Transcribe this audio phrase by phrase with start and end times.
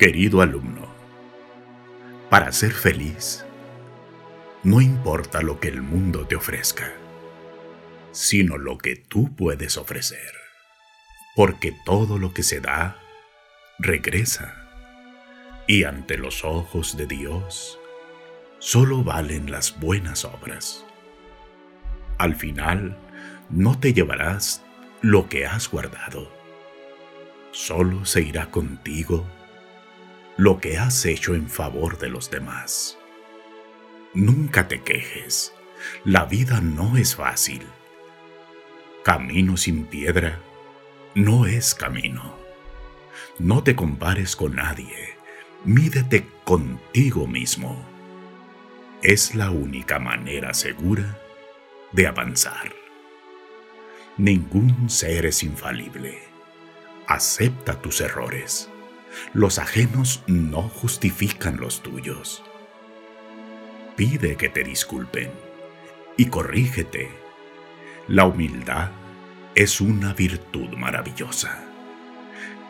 [0.00, 0.88] Querido alumno,
[2.30, 3.44] para ser feliz,
[4.62, 6.90] no importa lo que el mundo te ofrezca,
[8.10, 10.32] sino lo que tú puedes ofrecer,
[11.36, 12.98] porque todo lo que se da,
[13.78, 14.54] regresa,
[15.66, 17.78] y ante los ojos de Dios,
[18.58, 20.82] solo valen las buenas obras.
[22.16, 22.96] Al final,
[23.50, 24.64] no te llevarás
[25.02, 26.32] lo que has guardado,
[27.52, 29.26] solo se irá contigo
[30.36, 32.98] lo que has hecho en favor de los demás.
[34.14, 35.52] Nunca te quejes,
[36.04, 37.62] la vida no es fácil.
[39.04, 40.40] Camino sin piedra
[41.14, 42.38] no es camino.
[43.38, 45.16] No te compares con nadie,
[45.64, 47.84] mídete contigo mismo.
[49.02, 51.18] Es la única manera segura
[51.92, 52.74] de avanzar.
[54.16, 56.18] Ningún ser es infalible.
[57.06, 58.70] Acepta tus errores
[59.32, 62.42] los ajenos no justifican los tuyos.
[63.96, 65.30] Pide que te disculpen
[66.16, 67.10] y corrígete.
[68.08, 68.90] La humildad
[69.54, 71.64] es una virtud maravillosa,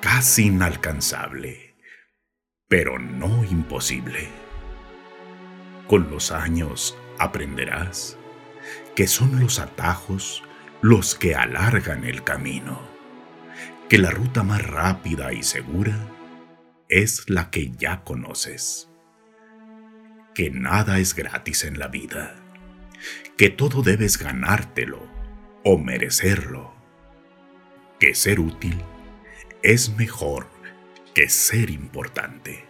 [0.01, 1.75] casi inalcanzable,
[2.69, 4.29] pero no imposible.
[5.87, 8.17] Con los años aprenderás
[8.95, 10.43] que son los atajos
[10.83, 12.81] los que alargan el camino,
[13.89, 15.99] que la ruta más rápida y segura
[16.91, 18.91] es la que ya conoces.
[20.35, 22.35] Que nada es gratis en la vida,
[23.37, 25.01] que todo debes ganártelo
[25.65, 26.75] o merecerlo,
[28.01, 28.83] que ser útil
[29.63, 30.49] es mejor
[31.15, 32.65] que ser importante.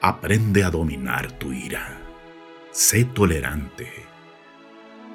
[0.00, 1.98] Aprende a dominar tu ira,
[2.70, 3.90] sé tolerante,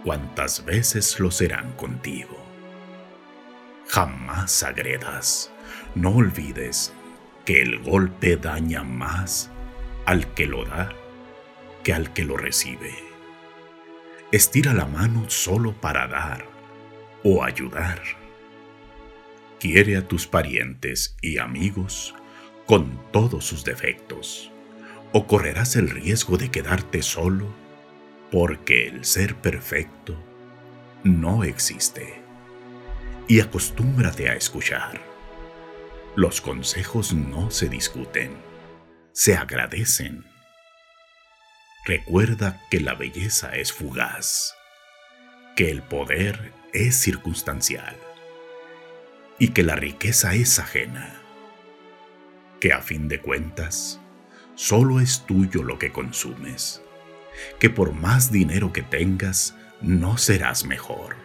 [0.03, 2.37] cuantas veces lo serán contigo.
[3.87, 5.51] Jamás agredas,
[5.95, 6.93] no olvides
[7.45, 9.51] que el golpe daña más
[10.05, 10.89] al que lo da
[11.83, 12.93] que al que lo recibe.
[14.31, 16.45] Estira la mano solo para dar
[17.23, 18.01] o ayudar.
[19.59, 22.15] Quiere a tus parientes y amigos
[22.65, 24.51] con todos sus defectos,
[25.11, 27.47] o correrás el riesgo de quedarte solo
[28.31, 30.17] porque el ser perfecto
[31.03, 32.21] no existe.
[33.27, 35.12] Y acostúmbrate a escuchar
[36.15, 38.37] los consejos no se discuten,
[39.13, 40.23] se agradecen.
[41.85, 44.53] Recuerda que la belleza es fugaz,
[45.55, 47.97] que el poder es circunstancial
[49.39, 51.19] y que la riqueza es ajena,
[52.61, 53.99] que a fin de cuentas
[54.53, 56.83] solo es tuyo lo que consumes,
[57.59, 61.15] que por más dinero que tengas no serás mejor,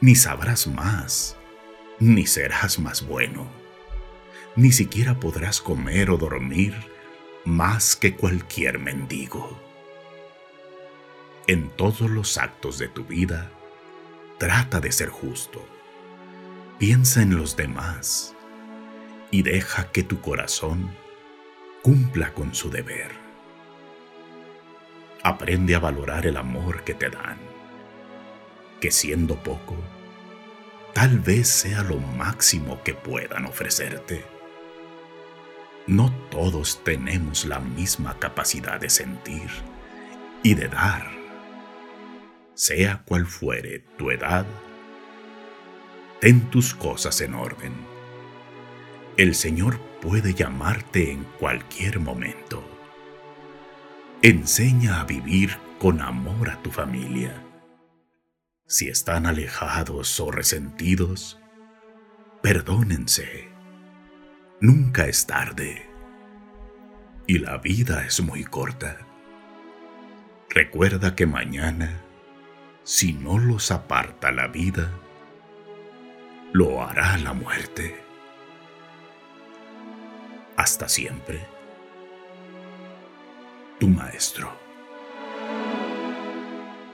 [0.00, 1.36] ni sabrás más,
[2.00, 3.65] ni serás más bueno
[4.56, 6.74] ni siquiera podrás comer o dormir
[7.44, 9.60] más que cualquier mendigo.
[11.46, 13.50] En todos los actos de tu vida,
[14.38, 15.64] trata de ser justo.
[16.78, 18.34] Piensa en los demás
[19.30, 20.90] y deja que tu corazón
[21.82, 23.12] cumpla con su deber.
[25.22, 27.38] Aprende a valorar el amor que te dan,
[28.80, 29.76] que siendo poco,
[30.94, 34.35] tal vez sea lo máximo que puedan ofrecerte.
[35.86, 39.48] No todos tenemos la misma capacidad de sentir
[40.42, 41.08] y de dar.
[42.54, 44.46] Sea cual fuere tu edad,
[46.20, 47.72] ten tus cosas en orden.
[49.16, 52.64] El Señor puede llamarte en cualquier momento.
[54.22, 57.44] Enseña a vivir con amor a tu familia.
[58.66, 61.38] Si están alejados o resentidos,
[62.42, 63.55] perdónense
[64.60, 65.86] Nunca es tarde.
[67.26, 68.98] Y la vida es muy corta.
[70.48, 72.00] Recuerda que mañana,
[72.82, 74.90] si no los aparta la vida,
[76.52, 78.02] lo hará la muerte.
[80.56, 81.44] Hasta siempre.
[83.78, 84.50] Tu maestro.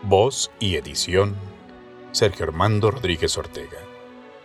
[0.03, 1.37] Voz y edición
[2.11, 3.79] Sergio Armando Rodríguez Ortega.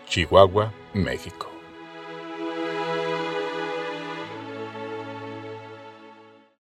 [0.06, 1.57] Chihuahua, México.